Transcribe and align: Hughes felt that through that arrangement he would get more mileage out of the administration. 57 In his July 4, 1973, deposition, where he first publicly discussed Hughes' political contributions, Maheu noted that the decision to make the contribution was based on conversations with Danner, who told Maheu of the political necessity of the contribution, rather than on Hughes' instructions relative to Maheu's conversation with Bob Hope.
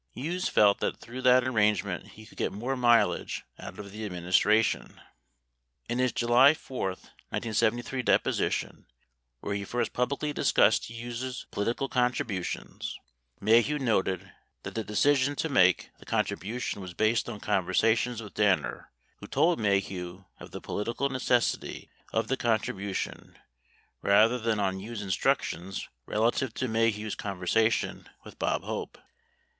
Hughes 0.15 0.47
felt 0.49 0.79
that 0.79 0.97
through 0.99 1.21
that 1.21 1.47
arrangement 1.47 2.07
he 2.13 2.25
would 2.27 2.35
get 2.35 2.51
more 2.51 2.75
mileage 2.75 3.43
out 3.59 3.77
of 3.77 3.91
the 3.91 4.03
administration. 4.03 4.81
57 4.85 5.01
In 5.89 5.99
his 5.99 6.11
July 6.11 6.55
4, 6.55 6.87
1973, 7.29 8.01
deposition, 8.01 8.87
where 9.41 9.53
he 9.53 9.63
first 9.63 9.93
publicly 9.93 10.33
discussed 10.33 10.85
Hughes' 10.89 11.45
political 11.51 11.87
contributions, 11.87 12.97
Maheu 13.39 13.79
noted 13.79 14.31
that 14.63 14.73
the 14.73 14.83
decision 14.83 15.35
to 15.35 15.49
make 15.49 15.91
the 15.99 16.05
contribution 16.07 16.81
was 16.81 16.95
based 16.95 17.29
on 17.29 17.39
conversations 17.39 18.23
with 18.23 18.33
Danner, 18.33 18.89
who 19.19 19.27
told 19.27 19.59
Maheu 19.59 20.25
of 20.39 20.49
the 20.49 20.59
political 20.61 21.09
necessity 21.09 21.91
of 22.11 22.27
the 22.27 22.37
contribution, 22.37 23.37
rather 24.01 24.39
than 24.39 24.59
on 24.59 24.79
Hughes' 24.79 25.03
instructions 25.03 25.87
relative 26.07 26.55
to 26.55 26.67
Maheu's 26.67 27.13
conversation 27.13 28.09
with 28.23 28.39
Bob 28.39 28.63
Hope. 28.63 28.97